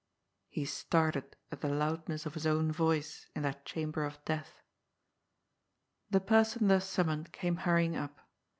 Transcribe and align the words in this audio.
He 0.49 0.65
started 0.65 1.35
at 1.51 1.61
the 1.61 1.69
loudness 1.69 2.25
of 2.25 2.33
his 2.33 2.47
own 2.47 2.73
Toice 2.73 3.27
in 3.35 3.43
that 3.43 3.65
chamber 3.67 4.03
of 4.03 4.17
death. 4.25 4.63
The 6.09 6.19
person 6.19 6.69
thus 6.69 6.89
summoned 6.89 7.31
came 7.31 7.57
hurrying 7.57 7.95
up. 7.95 8.19